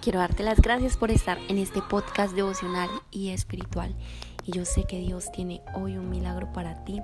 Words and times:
Quiero 0.00 0.20
darte 0.20 0.42
las 0.42 0.62
gracias 0.62 0.96
por 0.96 1.10
estar 1.10 1.36
en 1.48 1.58
este 1.58 1.82
podcast 1.82 2.34
devocional 2.34 2.88
y 3.10 3.28
espiritual. 3.28 3.94
Y 4.46 4.52
yo 4.52 4.64
sé 4.64 4.84
que 4.84 4.98
Dios 4.98 5.30
tiene 5.30 5.60
hoy 5.74 5.98
un 5.98 6.08
milagro 6.08 6.50
para 6.54 6.86
ti. 6.86 7.02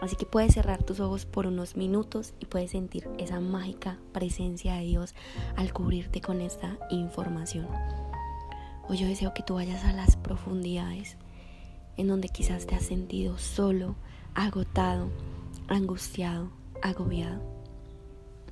Así 0.00 0.14
que 0.14 0.24
puedes 0.24 0.54
cerrar 0.54 0.84
tus 0.84 1.00
ojos 1.00 1.26
por 1.26 1.48
unos 1.48 1.76
minutos 1.76 2.34
y 2.38 2.46
puedes 2.46 2.70
sentir 2.70 3.08
esa 3.18 3.40
mágica 3.40 3.98
presencia 4.12 4.74
de 4.74 4.84
Dios 4.84 5.16
al 5.56 5.72
cubrirte 5.72 6.20
con 6.20 6.40
esta 6.40 6.78
información. 6.90 7.66
Hoy 8.88 8.98
yo 8.98 9.08
deseo 9.08 9.34
que 9.34 9.42
tú 9.42 9.54
vayas 9.54 9.84
a 9.84 9.92
las 9.92 10.14
profundidades 10.14 11.16
en 11.96 12.06
donde 12.06 12.28
quizás 12.28 12.68
te 12.68 12.76
has 12.76 12.84
sentido 12.84 13.36
solo, 13.36 13.96
agotado, 14.36 15.10
angustiado, 15.66 16.52
agobiado. 16.82 17.42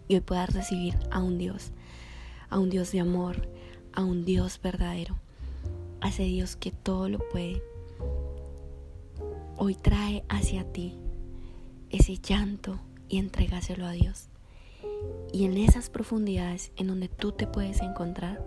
Y 0.09 0.17
hoy 0.17 0.23
puedas 0.23 0.53
recibir 0.53 0.99
a 1.13 1.21
un 1.21 1.39
Dios, 1.39 1.71
a 2.49 2.59
un 2.59 2.69
Dios 2.69 2.91
de 2.91 2.99
amor, 2.99 3.60
a 3.93 4.05
un 4.05 4.25
Dios 4.25 4.61
verdadero, 4.63 5.17
a 6.01 6.09
ese 6.09 6.25
Dios 6.25 6.57
que 6.57 6.71
todo 6.71 7.09
lo 7.09 7.19
puede. 7.31 7.63
Hoy 9.57 9.75
trae 9.75 10.25
hacia 10.29 10.65
ti 10.73 10.97
ese 11.91 12.17
llanto 12.17 12.79
y 13.09 13.19
entrégaselo 13.19 13.87
a 13.87 13.93
Dios. 13.93 14.29
Y 15.33 15.45
en 15.45 15.57
esas 15.57 15.91
profundidades 15.91 16.73
en 16.77 16.87
donde 16.87 17.09
tú 17.09 17.33
te 17.33 17.47
puedes 17.47 17.81
encontrar, 17.81 18.45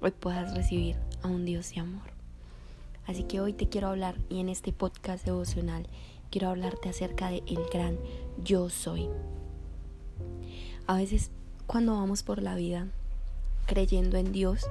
hoy 0.00 0.10
puedas 0.10 0.54
recibir 0.54 0.96
a 1.22 1.28
un 1.28 1.44
Dios 1.44 1.72
de 1.74 1.80
amor. 1.80 2.10
Así 3.06 3.24
que 3.24 3.40
hoy 3.40 3.52
te 3.52 3.68
quiero 3.68 3.88
hablar 3.88 4.16
y 4.28 4.40
en 4.40 4.48
este 4.48 4.72
podcast 4.72 5.24
devocional 5.24 5.86
quiero 6.30 6.48
hablarte 6.48 6.88
acerca 6.88 7.30
de 7.30 7.42
el 7.46 7.60
gran 7.72 7.98
yo 8.42 8.68
soy. 8.68 9.08
A 10.86 10.96
veces 10.96 11.30
cuando 11.66 11.94
vamos 11.94 12.22
por 12.22 12.42
la 12.42 12.54
vida 12.54 12.88
creyendo 13.70 14.16
en 14.16 14.32
Dios, 14.32 14.68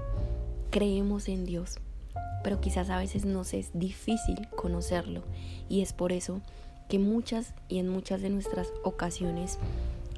creemos 0.71 1.29
en 1.29 1.45
Dios, 1.45 1.77
pero 2.43 2.59
quizás 2.59 2.89
a 2.89 2.97
veces 2.97 3.23
nos 3.23 3.53
es 3.53 3.69
difícil 3.73 4.49
conocerlo 4.57 5.23
y 5.69 5.79
es 5.79 5.93
por 5.93 6.11
eso 6.11 6.41
que 6.89 6.99
muchas 6.99 7.53
y 7.69 7.79
en 7.79 7.87
muchas 7.87 8.21
de 8.21 8.29
nuestras 8.29 8.67
ocasiones, 8.83 9.57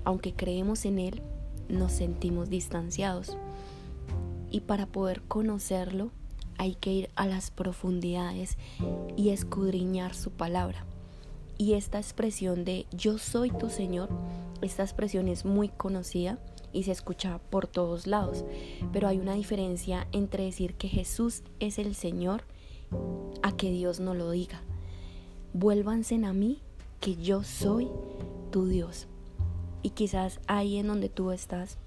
aunque 0.03 0.33
creemos 0.33 0.85
en 0.85 0.97
Él, 0.97 1.21
nos 1.69 1.91
sentimos 1.91 2.49
distanciados. 2.49 3.37
Y 4.49 4.61
para 4.61 4.87
poder 4.87 5.21
conocerlo 5.21 6.09
hay 6.57 6.73
que 6.73 6.91
ir 6.91 7.11
a 7.15 7.27
las 7.27 7.51
profundidades 7.51 8.57
y 9.15 9.29
escudriñar 9.29 10.15
su 10.15 10.31
palabra. 10.31 10.85
Y 11.59 11.73
esta 11.73 11.99
expresión 11.99 12.65
de 12.65 12.87
yo 12.91 13.19
soy 13.19 13.51
tu 13.51 13.69
Señor, 13.69 14.09
esta 14.63 14.81
expresión 14.81 15.27
es 15.27 15.45
muy 15.45 15.69
conocida 15.69 16.39
y 16.73 16.83
se 16.83 16.91
escucha 16.91 17.39
por 17.49 17.67
todos 17.67 18.07
lados. 18.07 18.45
Pero 18.91 19.07
hay 19.07 19.19
una 19.19 19.33
diferencia 19.33 20.07
entre 20.11 20.45
decir 20.45 20.75
que 20.75 20.87
Jesús 20.87 21.43
es 21.59 21.79
el 21.79 21.95
Señor 21.95 22.43
a 23.41 23.55
que 23.55 23.71
Dios 23.71 23.99
no 23.99 24.13
lo 24.13 24.31
diga. 24.31 24.61
Vuélvanse 25.53 26.15
a 26.25 26.33
mí 26.33 26.59
que 26.99 27.15
yo 27.15 27.43
soy 27.43 27.87
tu 28.51 28.67
Dios. 28.67 29.07
Y 29.83 29.91
quizás 29.91 30.39
ahí 30.47 30.77
en 30.77 30.87
donde 30.87 31.09
tú 31.09 31.31
estás, 31.31 31.77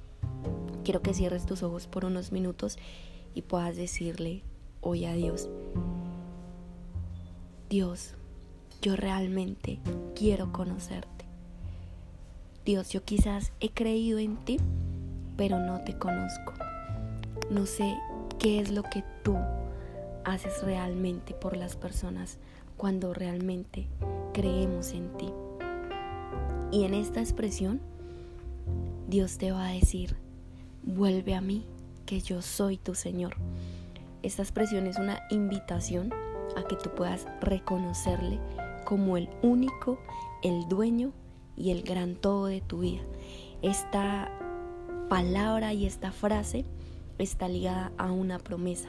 quiero 0.83 1.01
que 1.03 1.15
cierres 1.15 1.47
tus 1.47 1.63
ojos 1.63 1.87
por 1.87 2.05
unos 2.05 2.33
minutos 2.33 2.79
y 3.35 3.43
puedas 3.43 3.77
decirle 3.77 4.43
hoy 4.81 5.05
a 5.05 5.15
Dios, 5.15 5.49
Dios, 7.71 8.15
yo 8.83 8.97
realmente 8.97 9.79
quiero 10.15 10.53
conocerte. 10.53 11.14
Dios, 12.65 12.89
yo 12.89 13.05
quizás 13.05 13.53
he 13.61 13.69
creído 13.69 14.19
en 14.19 14.37
ti, 14.39 14.57
pero 15.37 15.59
no 15.59 15.83
te 15.85 15.99
conozco. 15.99 16.55
No 17.51 17.67
sé 17.67 17.95
qué 18.39 18.59
es 18.59 18.71
lo 18.71 18.83
que 18.85 19.05
tú 19.23 19.37
haces 20.25 20.63
realmente 20.63 21.35
por 21.35 21.59
las 21.59 21.77
personas 21.77 22.39
cuando 22.79 23.13
realmente 23.13 23.87
creemos 24.33 24.93
en 24.93 25.11
ti. 25.19 25.31
Y 26.73 26.85
en 26.85 26.95
esta 26.95 27.21
expresión, 27.21 27.83
Dios 29.09 29.37
te 29.37 29.53
va 29.53 29.67
a 29.67 29.73
decir, 29.73 30.17
vuelve 30.83 31.35
a 31.35 31.43
mí, 31.43 31.67
que 32.07 32.23
yo 32.23 32.41
soy 32.41 32.79
tu 32.79 32.95
Señor. 32.95 33.37
Esta 34.23 34.41
expresión 34.41 34.87
es 34.87 34.99
una 34.99 35.21
invitación 35.31 36.15
a 36.57 36.63
que 36.63 36.77
tú 36.77 36.89
puedas 36.95 37.27
reconocerle 37.43 38.41
como 38.87 39.19
el 39.19 39.29
único, 39.43 39.99
el 40.43 40.67
dueño 40.67 41.13
y 41.57 41.71
el 41.71 41.83
gran 41.83 42.17
todo 42.17 42.47
de 42.47 42.61
tu 42.61 42.81
vida. 42.81 43.03
Esta 43.63 44.31
palabra 45.09 45.73
y 45.73 45.87
esta 45.87 46.13
frase 46.13 46.65
está 47.19 47.49
ligada 47.49 47.93
a 47.99 48.11
una 48.13 48.39
promesa. 48.39 48.89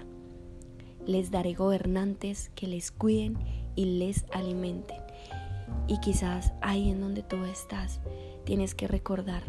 Les 1.06 1.32
daré 1.32 1.54
gobernantes 1.54 2.50
que 2.56 2.68
les 2.68 2.92
cuiden 2.92 3.38
y 3.76 3.86
les 3.86 4.26
alimenten. 4.34 4.98
Y 5.88 6.00
quizás 6.00 6.54
ahí 6.62 6.90
en 6.90 7.02
donde 7.02 7.24
tú 7.24 7.44
estás, 7.46 8.00
tienes 8.44 8.76
que 8.76 8.88
recordar 8.88 9.44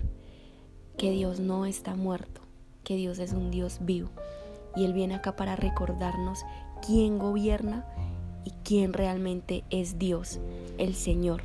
que 0.98 1.10
Dios 1.10 1.40
no 1.40 1.66
está 1.66 1.94
muerto, 1.94 2.40
que 2.84 2.96
Dios 2.96 3.18
es 3.18 3.32
un 3.32 3.50
Dios 3.50 3.78
vivo. 3.80 4.10
Y 4.74 4.84
Él 4.84 4.92
viene 4.92 5.14
acá 5.14 5.36
para 5.36 5.56
recordarnos 5.56 6.40
quién 6.86 7.18
gobierna 7.18 7.86
y 8.44 8.50
quién 8.62 8.92
realmente 8.92 9.64
es 9.70 9.98
Dios, 9.98 10.40
el 10.78 10.94
Señor 10.94 11.42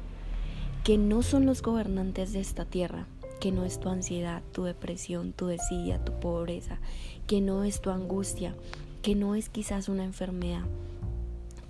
que 0.84 0.98
no 0.98 1.22
son 1.22 1.46
los 1.46 1.62
gobernantes 1.62 2.34
de 2.34 2.40
esta 2.40 2.66
tierra, 2.66 3.06
que 3.40 3.52
no 3.52 3.66
es 3.66 3.80
tu 3.80 3.90
ansiedad, 3.90 4.42
tu 4.52 4.64
depresión, 4.64 5.32
tu 5.32 5.46
desidia, 5.46 6.04
tu 6.04 6.20
pobreza, 6.20 6.80
que 7.28 7.40
no 7.40 7.64
es 7.64 7.82
tu 7.82 7.92
angustia, 7.92 8.56
que 9.04 9.16
no 9.16 9.36
es 9.36 9.50
quizás 9.50 9.90
una 9.90 10.04
enfermedad, 10.04 10.64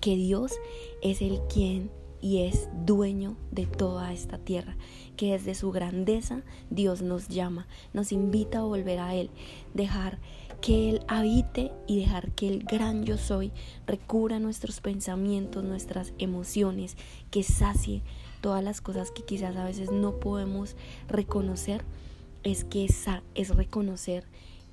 que 0.00 0.16
Dios 0.16 0.52
es 1.02 1.20
el 1.20 1.40
quien 1.52 1.90
y 2.22 2.44
es 2.44 2.68
dueño 2.86 3.36
de 3.50 3.66
toda 3.66 4.14
esta 4.14 4.38
tierra, 4.38 4.76
que 5.16 5.32
desde 5.32 5.54
su 5.54 5.72
grandeza 5.72 6.42
Dios 6.70 7.02
nos 7.02 7.28
llama, 7.28 7.66
nos 7.92 8.12
invita 8.12 8.60
a 8.60 8.64
volver 8.64 8.98
a 8.98 9.14
Él, 9.14 9.28
dejar 9.74 10.18
que 10.62 10.88
Él 10.88 11.00
habite 11.08 11.72
y 11.86 12.00
dejar 12.00 12.30
que 12.32 12.48
el 12.48 12.62
gran 12.62 13.04
yo 13.04 13.18
soy 13.18 13.50
recubra 13.86 14.38
nuestros 14.38 14.80
pensamientos, 14.80 15.64
nuestras 15.64 16.14
emociones, 16.18 16.96
que 17.30 17.42
sacie 17.42 18.02
todas 18.42 18.62
las 18.62 18.82
cosas 18.82 19.10
que 19.10 19.22
quizás 19.22 19.56
a 19.56 19.64
veces 19.64 19.90
no 19.90 20.20
podemos 20.20 20.76
reconocer, 21.08 21.82
es 22.42 22.64
que 22.64 22.84
esa 22.84 23.22
es 23.34 23.48
reconocer 23.48 24.24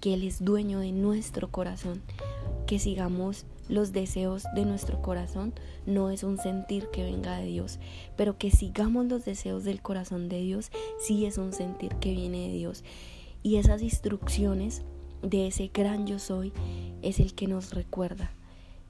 que 0.02 0.14
Él 0.14 0.24
es 0.24 0.44
dueño 0.44 0.80
de 0.80 0.92
nuestro 0.92 1.50
corazón, 1.50 2.02
que 2.68 2.80
sigamos 2.80 3.46
los 3.70 3.94
deseos 3.94 4.44
de 4.56 4.66
nuestro 4.66 5.02
corazón 5.02 5.54
no 5.86 6.10
es 6.10 6.24
un 6.24 6.40
sentir 6.40 6.88
que 6.92 7.04
venga 7.04 7.38
de 7.38 7.46
Dios, 7.46 7.80
pero 8.18 8.38
que 8.38 8.50
sigamos 8.50 9.06
los 9.06 9.26
deseos 9.26 9.64
del 9.64 9.82
corazón 9.82 10.28
de 10.28 10.42
Dios 10.42 10.72
sí 11.00 11.26
es 11.26 11.38
un 11.38 11.54
sentir 11.54 11.96
que 11.96 12.12
viene 12.12 12.48
de 12.48 12.54
Dios. 12.54 12.84
Y 13.44 13.58
esas 13.58 13.84
instrucciones 13.84 14.82
de 15.22 15.48
ese 15.48 15.70
gran 15.72 16.08
yo 16.08 16.18
soy 16.18 16.52
es 17.04 17.20
el 17.20 17.36
que 17.36 17.48
nos 17.48 17.74
recuerda 17.74 18.32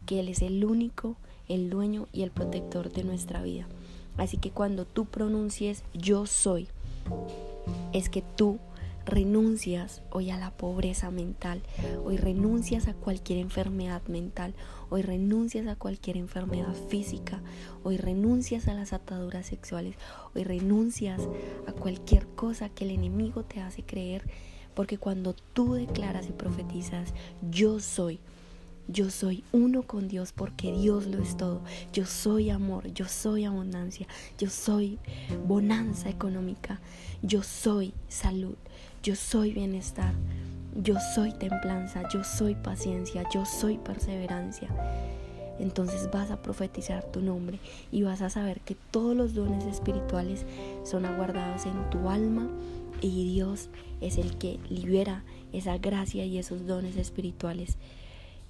que 0.06 0.22
Él 0.22 0.30
es 0.30 0.42
el 0.42 0.64
único, 0.64 1.18
el 1.50 1.70
dueño 1.70 2.08
y 2.14 2.24
el 2.24 2.31
protector 2.31 2.92
de 2.92 3.04
nuestra 3.04 3.44
vida. 3.44 3.68
Así 4.17 4.38
que 4.38 4.51
cuando 4.51 4.85
tú 4.85 5.06
pronuncies 5.06 5.83
yo 5.94 6.25
soy, 6.25 6.67
es 7.94 8.09
que 8.09 8.21
tú 8.21 8.59
renuncias 9.06 10.01
hoy 10.11 10.29
a 10.29 10.38
la 10.38 10.51
pobreza 10.51 11.09
mental, 11.09 11.61
hoy 12.06 12.17
renuncias 12.17 12.88
a 12.88 12.94
cualquier 12.94 13.39
enfermedad 13.39 14.01
mental, 14.07 14.53
hoy 14.89 15.01
renuncias 15.01 15.67
a 15.67 15.75
cualquier 15.75 16.17
enfermedad 16.17 16.73
física, 16.89 17.41
hoy 17.83 17.97
renuncias 17.97 18.67
a 18.67 18.73
las 18.73 18.94
ataduras 18.94 19.47
sexuales, 19.47 19.95
hoy 20.35 20.44
renuncias 20.44 21.21
a 21.67 21.71
cualquier 21.71 22.27
cosa 22.27 22.69
que 22.69 22.85
el 22.85 22.91
enemigo 22.91 23.44
te 23.44 23.61
hace 23.61 23.83
creer 23.83 24.23
porque 24.79 24.97
cuando 24.97 25.35
tú 25.53 25.73
declaras 25.73 26.27
y 26.29 26.31
profetizas, 26.31 27.13
yo 27.51 27.81
soy, 27.81 28.19
yo 28.91 29.12
soy 29.12 29.44
uno 29.51 29.83
con 29.83 30.07
Dios 30.07 30.33
porque 30.33 30.71
Dios 30.71 31.06
lo 31.06 31.21
es 31.21 31.38
todo. 31.38 31.62
Yo 31.94 32.06
soy 32.06 32.50
amor, 32.50 32.91
yo 32.91 33.06
soy 33.07 33.45
abundancia, 33.45 34.07
yo 34.39 34.50
soy 34.50 34.97
bonanza 35.47 36.09
económica, 36.09 36.80
yo 37.21 37.44
soy 37.44 37.94
salud, 38.07 38.56
yo 39.03 39.15
soy 39.15 39.53
bienestar, 39.53 40.13
yo 40.75 40.95
soy 41.13 41.33
templanza, 41.33 42.09
yo 42.12 42.24
soy 42.24 42.56
paciencia, 42.56 43.30
yo 43.31 43.45
soy 43.45 43.77
perseverancia. 43.77 44.69
Entonces 45.59 46.09
vas 46.12 46.31
a 46.31 46.42
profetizar 46.42 47.03
tu 47.03 47.21
nombre 47.21 47.59
y 47.92 48.01
vas 48.01 48.21
a 48.24 48.30
saber 48.30 48.59
que 48.62 48.75
todos 48.89 49.15
los 49.15 49.35
dones 49.35 49.65
espirituales 49.65 50.45
son 50.83 51.06
aguardados 51.06 51.65
en 51.65 51.89
tu 51.92 52.09
alma 52.09 52.50
y 53.01 53.33
Dios 53.33 53.69
es 54.01 54.18
el 54.18 54.38
que 54.38 54.59
libera 54.69 55.24
esa 55.53 55.77
gracia 55.77 56.25
y 56.25 56.39
esos 56.39 56.65
dones 56.65 56.97
espirituales. 56.97 57.77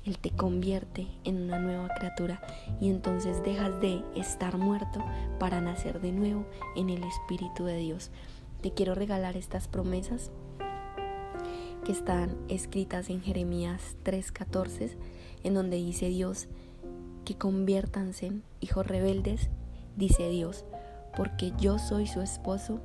Él 0.05 0.17
te 0.17 0.31
convierte 0.31 1.07
en 1.23 1.41
una 1.41 1.59
nueva 1.59 1.89
criatura 1.89 2.41
y 2.79 2.89
entonces 2.89 3.43
dejas 3.43 3.79
de 3.81 4.01
estar 4.15 4.57
muerto 4.57 5.03
para 5.39 5.61
nacer 5.61 5.99
de 5.99 6.11
nuevo 6.11 6.45
en 6.75 6.89
el 6.89 7.03
Espíritu 7.03 7.65
de 7.65 7.77
Dios. 7.77 8.09
Te 8.61 8.71
quiero 8.71 8.95
regalar 8.95 9.35
estas 9.35 9.67
promesas 9.67 10.31
que 11.83 11.91
están 11.91 12.37
escritas 12.47 13.09
en 13.09 13.21
Jeremías 13.21 13.97
3:14, 14.03 14.97
en 15.43 15.53
donde 15.53 15.77
dice 15.77 16.07
Dios 16.07 16.47
que 17.25 17.37
conviértanse 17.37 18.27
en 18.27 18.43
hijos 18.61 18.87
rebeldes, 18.87 19.49
dice 19.95 20.29
Dios, 20.29 20.65
porque 21.15 21.53
yo 21.57 21.77
soy 21.77 22.07
su 22.07 22.21
esposo 22.21 22.79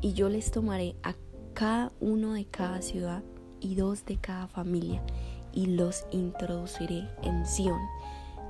y 0.00 0.12
yo 0.12 0.28
les 0.28 0.50
tomaré 0.50 0.94
a 1.02 1.14
cada 1.54 1.90
uno 2.00 2.34
de 2.34 2.44
cada 2.44 2.82
ciudad 2.82 3.22
y 3.60 3.74
dos 3.74 4.04
de 4.04 4.16
cada 4.16 4.46
familia 4.46 5.02
y 5.58 5.66
los 5.66 6.06
introduciré 6.12 7.08
en 7.24 7.44
Sión. 7.44 7.80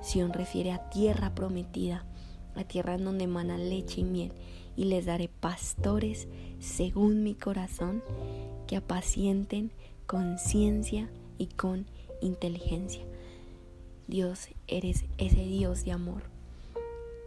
Sión 0.02 0.34
refiere 0.34 0.72
a 0.72 0.90
tierra 0.90 1.34
prometida, 1.34 2.04
a 2.54 2.64
tierra 2.64 2.96
en 2.96 3.06
donde 3.06 3.24
emana 3.24 3.56
leche 3.56 4.02
y 4.02 4.04
miel, 4.04 4.32
y 4.76 4.84
les 4.84 5.06
daré 5.06 5.28
pastores 5.28 6.28
según 6.60 7.22
mi 7.22 7.34
corazón 7.34 8.02
que 8.66 8.76
apacienten 8.76 9.72
con 10.06 10.38
ciencia 10.38 11.08
y 11.38 11.46
con 11.46 11.86
inteligencia. 12.20 13.04
Dios, 14.06 14.48
eres 14.66 15.06
ese 15.16 15.44
Dios 15.46 15.86
de 15.86 15.92
amor. 15.92 16.24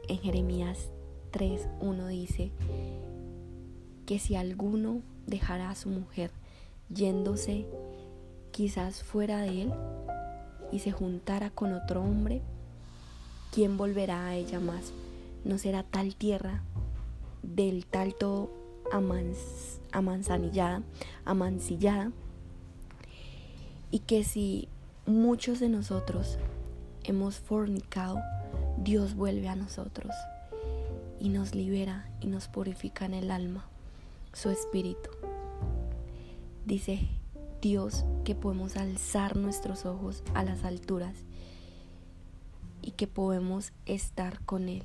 En 0.08 0.20
Jeremías 0.20 0.92
3.1 1.32 2.08
dice 2.08 2.52
que 4.06 4.20
si 4.20 4.36
alguno 4.36 5.02
dejará 5.26 5.72
a 5.72 5.76
su 5.76 5.90
mujer 5.90 6.30
yéndose 6.90 7.66
quizás 8.52 9.04
fuera 9.04 9.42
de 9.42 9.64
él 9.64 9.74
y 10.72 10.80
se 10.80 10.92
juntara 10.92 11.50
con 11.50 11.74
otro 11.74 12.02
hombre, 12.02 12.42
¿quién 13.52 13.78
volverá 13.78 14.28
a 14.28 14.36
ella 14.36 14.60
más? 14.60 14.94
¿No 15.44 15.58
será 15.58 15.84
tal 15.84 16.16
tierra 16.16 16.64
del 17.42 17.86
tal 17.86 18.16
todo 18.16 18.52
amanzanillada, 19.92 20.84
amancillada? 21.26 22.12
Y 23.90 24.00
que 24.00 24.24
si 24.24 24.70
muchos 25.06 25.60
de 25.60 25.70
nosotros 25.70 26.38
hemos 27.04 27.40
fornicado, 27.40 28.20
Dios 28.78 29.16
vuelve 29.16 29.50
a 29.50 29.56
nosotros 29.56 30.14
y 31.20 31.30
nos 31.30 31.56
libera 31.56 32.10
y 32.20 32.28
nos 32.28 32.48
purifica 32.48 33.06
en 33.06 33.14
el 33.14 33.32
alma, 33.32 33.66
su 34.34 34.50
espíritu. 34.50 35.10
Dice 36.66 37.10
Dios 37.62 38.06
que 38.26 38.34
podemos 38.34 38.76
alzar 38.76 39.38
nuestros 39.38 39.86
ojos 39.86 40.24
a 40.34 40.44
las 40.44 40.64
alturas 40.64 41.16
y 42.82 42.92
que 42.92 43.06
podemos 43.08 43.72
estar 43.86 44.44
con 44.46 44.68
Él 44.68 44.84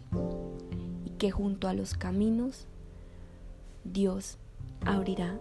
y 1.05 1.11
que 1.11 1.31
junto 1.31 1.69
a 1.69 1.75
los 1.75 1.94
caminos 1.94 2.67
Dios 3.84 4.37
abrirá 4.84 5.38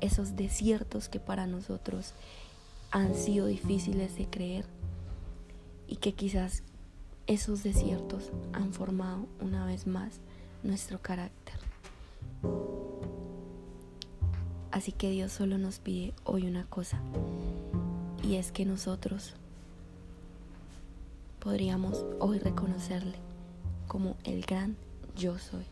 esos 0.00 0.34
desiertos 0.36 1.08
que 1.08 1.20
para 1.20 1.46
nosotros 1.46 2.12
han 2.90 3.14
sido 3.14 3.46
difíciles 3.46 4.16
de 4.16 4.28
creer 4.28 4.66
y 5.86 5.96
que 5.96 6.14
quizás 6.14 6.64
esos 7.26 7.62
desiertos 7.62 8.32
han 8.52 8.72
formado 8.72 9.26
una 9.40 9.64
vez 9.64 9.86
más 9.86 10.20
nuestro 10.62 11.00
carácter. 11.00 11.54
Así 14.76 14.92
que 14.92 15.08
Dios 15.08 15.32
solo 15.32 15.56
nos 15.56 15.78
pide 15.78 16.12
hoy 16.24 16.46
una 16.46 16.66
cosa, 16.66 17.00
y 18.22 18.34
es 18.34 18.52
que 18.52 18.66
nosotros 18.66 19.32
podríamos 21.40 22.04
hoy 22.18 22.38
reconocerle 22.40 23.14
como 23.88 24.18
el 24.24 24.42
gran 24.42 24.76
yo 25.16 25.38
soy. 25.38 25.64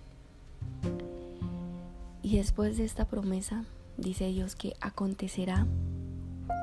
Y 2.22 2.38
después 2.38 2.78
de 2.78 2.86
esta 2.86 3.04
promesa, 3.04 3.66
dice 3.98 4.28
Dios 4.28 4.56
que 4.56 4.72
acontecerá 4.80 5.66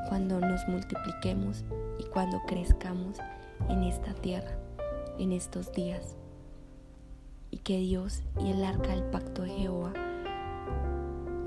cuando 0.09 0.39
nos 0.39 0.67
multipliquemos 0.67 1.63
y 1.99 2.05
cuando 2.05 2.41
crezcamos 2.47 3.17
en 3.69 3.83
esta 3.83 4.15
tierra, 4.15 4.57
en 5.19 5.31
estos 5.31 5.71
días. 5.73 6.15
Y 7.51 7.57
que 7.57 7.77
Dios 7.77 8.23
y 8.43 8.49
el 8.49 8.63
arca 8.63 8.95
del 8.95 9.03
pacto 9.03 9.43
de 9.43 9.51
Jehová 9.51 9.93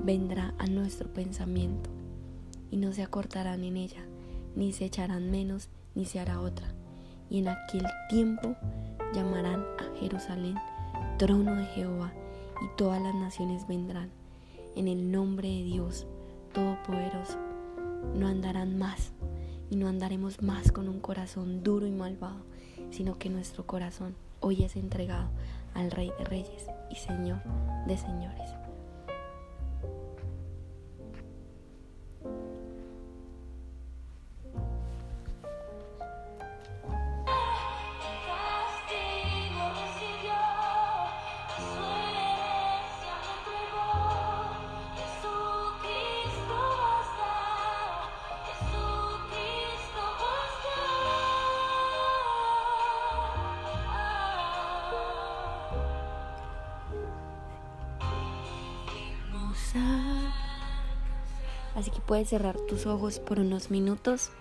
vendrá 0.05 0.53
a 0.59 0.67
nuestro 0.67 1.11
pensamiento 1.11 1.89
y 2.69 2.77
no 2.77 2.93
se 2.93 3.01
acortarán 3.01 3.63
en 3.63 3.75
ella, 3.75 4.05
ni 4.55 4.71
se 4.71 4.85
echarán 4.85 5.31
menos, 5.31 5.69
ni 5.95 6.05
se 6.05 6.19
hará 6.19 6.41
otra. 6.41 6.67
Y 7.29 7.39
en 7.39 7.47
aquel 7.47 7.85
tiempo 8.07 8.55
llamarán 9.13 9.65
a 9.79 9.99
Jerusalén 9.99 10.55
trono 11.17 11.55
de 11.55 11.65
Jehová, 11.65 12.13
y 12.61 12.77
todas 12.77 13.01
las 13.01 13.15
naciones 13.15 13.67
vendrán 13.67 14.11
en 14.75 14.87
el 14.87 15.11
nombre 15.11 15.47
de 15.47 15.63
Dios 15.63 16.05
Todopoderoso. 16.53 17.39
No 18.13 18.27
andarán 18.27 18.77
más, 18.77 19.11
y 19.71 19.75
no 19.75 19.87
andaremos 19.87 20.41
más 20.41 20.71
con 20.71 20.87
un 20.87 20.99
corazón 20.99 21.63
duro 21.63 21.87
y 21.87 21.91
malvado, 21.91 22.45
sino 22.91 23.17
que 23.17 23.29
nuestro 23.29 23.65
corazón 23.65 24.15
hoy 24.39 24.63
es 24.63 24.75
entregado 24.75 25.29
al 25.73 25.89
Rey 25.91 26.11
de 26.19 26.25
Reyes 26.25 26.67
y 26.91 26.95
Señor 26.95 27.41
de 27.87 27.97
Señores. 27.97 28.64
Así 61.75 61.91
que 61.91 61.99
puedes 61.99 62.29
cerrar 62.29 62.57
tus 62.57 62.85
ojos 62.85 63.19
por 63.19 63.39
unos 63.39 63.69
minutos 63.69 64.31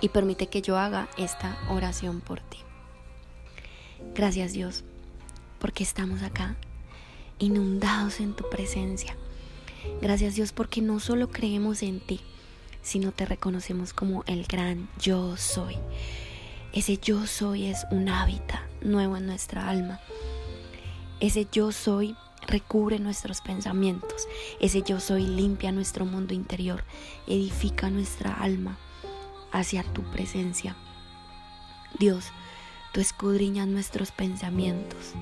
y 0.00 0.08
permite 0.08 0.46
que 0.46 0.62
yo 0.62 0.78
haga 0.78 1.08
esta 1.16 1.58
oración 1.68 2.20
por 2.20 2.40
ti. 2.40 2.58
Gracias 4.14 4.52
Dios, 4.52 4.84
porque 5.58 5.82
estamos 5.82 6.22
acá, 6.22 6.56
inundados 7.38 8.20
en 8.20 8.34
tu 8.34 8.48
presencia. 8.48 9.16
Gracias 10.00 10.34
Dios, 10.34 10.52
porque 10.52 10.80
no 10.80 11.00
solo 11.00 11.30
creemos 11.30 11.82
en 11.82 12.00
ti, 12.00 12.20
sino 12.82 13.12
te 13.12 13.26
reconocemos 13.26 13.92
como 13.92 14.24
el 14.26 14.46
gran 14.46 14.88
yo 14.98 15.36
soy. 15.36 15.76
Ese 16.72 16.98
yo 16.98 17.26
soy 17.26 17.66
es 17.66 17.86
un 17.90 18.08
hábitat 18.08 18.60
nuevo 18.80 19.16
en 19.16 19.26
nuestra 19.26 19.68
alma. 19.68 20.00
Ese 21.18 21.46
yo 21.50 21.72
soy 21.72 22.14
recubre 22.46 22.98
nuestros 22.98 23.40
pensamientos. 23.40 24.26
Ese 24.60 24.82
yo 24.82 25.00
soy 25.00 25.26
limpia 25.26 25.72
nuestro 25.72 26.04
mundo 26.04 26.34
interior, 26.34 26.84
edifica 27.26 27.90
nuestra 27.90 28.34
alma 28.34 28.78
hacia 29.52 29.82
tu 29.82 30.02
presencia. 30.10 30.76
Dios, 31.98 32.26
tú 32.92 33.00
escudriñas 33.00 33.66
nuestros 33.66 34.12
pensamientos, 34.12 35.12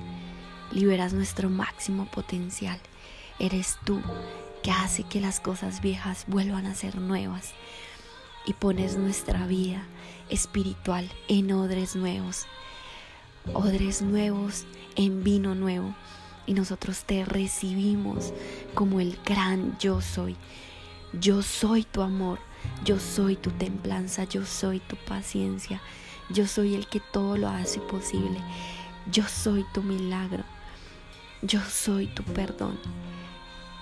liberas 0.71 1.13
nuestro 1.13 1.49
máximo 1.49 2.05
potencial. 2.05 2.79
Eres 3.39 3.77
tú 3.85 4.01
que 4.63 4.71
hace 4.71 5.03
que 5.03 5.21
las 5.21 5.39
cosas 5.39 5.81
viejas 5.81 6.25
vuelvan 6.27 6.65
a 6.65 6.75
ser 6.75 6.97
nuevas 6.97 7.53
y 8.45 8.53
pones 8.53 8.97
nuestra 8.97 9.45
vida 9.45 9.83
espiritual 10.29 11.09
en 11.27 11.51
odres 11.51 11.95
nuevos, 11.95 12.45
odres 13.53 14.01
nuevos 14.01 14.65
en 14.95 15.23
vino 15.23 15.55
nuevo 15.55 15.95
y 16.49 16.53
nosotros 16.53 17.03
te 17.03 17.23
recibimos 17.25 18.33
como 18.73 18.99
el 18.99 19.19
gran 19.23 19.77
yo 19.77 20.01
soy. 20.01 20.35
Yo 21.13 21.43
soy 21.43 21.83
tu 21.83 22.01
amor, 22.01 22.39
yo 22.83 22.99
soy 22.99 23.35
tu 23.35 23.51
templanza, 23.51 24.23
yo 24.23 24.43
soy 24.47 24.79
tu 24.79 24.95
paciencia, 24.95 25.79
yo 26.31 26.47
soy 26.47 26.73
el 26.73 26.87
que 26.87 27.01
todo 27.01 27.37
lo 27.37 27.49
hace 27.49 27.79
posible, 27.81 28.41
yo 29.11 29.25
soy 29.27 29.63
tu 29.75 29.83
milagro, 29.83 30.43
yo 31.43 31.61
soy 31.61 32.07
tu 32.07 32.23
perdón. 32.23 32.79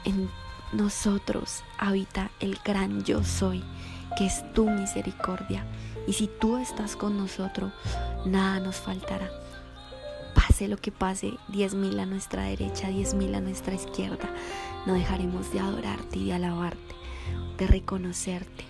En 0.04 0.30
nosotros 0.74 1.64
habita 1.78 2.32
el 2.42 2.60
gran 2.66 3.06
yo 3.06 3.24
soy, 3.24 3.64
que 4.18 4.26
es 4.26 4.44
tu 4.52 4.70
misericordia. 4.70 5.66
Y 6.06 6.12
si 6.12 6.28
tú 6.28 6.58
estás 6.58 6.98
con 6.98 7.18
nosotros, 7.18 7.72
nada 8.26 8.60
nos 8.60 8.76
faltará 8.76 9.47
lo 10.66 10.78
que 10.78 10.92
pase, 10.92 11.38
diez 11.50 11.76
mil 11.76 12.00
a 12.00 12.06
nuestra 12.08 12.44
derecha, 12.44 12.88
diez 12.88 13.14
mil 13.14 13.36
a 13.36 13.42
nuestra 13.42 13.76
izquierda, 13.76 14.28
no 14.88 14.94
dejaremos 14.94 15.52
de 15.54 15.60
adorarte 15.60 16.18
y 16.18 16.26
de 16.26 16.34
alabarte, 16.34 16.96
de 17.58 17.68
reconocerte. 17.68 18.66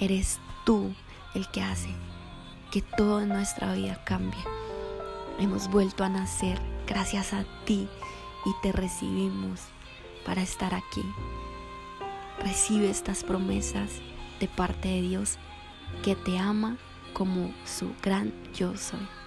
Eres 0.00 0.40
tú 0.64 0.94
el 1.34 1.46
que 1.50 1.62
hace 1.62 1.90
que 2.70 2.80
todo 2.80 3.20
en 3.20 3.28
nuestra 3.28 3.74
vida 3.74 4.02
cambie. 4.04 4.40
Hemos 5.38 5.68
vuelto 5.68 6.04
a 6.04 6.08
nacer 6.08 6.58
gracias 6.86 7.34
a 7.34 7.44
ti 7.66 7.86
y 8.46 8.50
te 8.62 8.72
recibimos 8.72 9.60
para 10.24 10.42
estar 10.42 10.74
aquí. 10.74 11.04
recibe 12.38 12.90
estas 12.90 13.22
promesas 13.22 13.90
de 14.40 14.48
parte 14.48 14.88
de 14.88 15.02
Dios 15.02 15.38
que 16.02 16.16
te 16.16 16.38
ama 16.38 16.76
como 17.12 17.52
su 17.64 17.92
gran 18.02 18.32
yo 18.54 18.76
soy. 18.76 19.21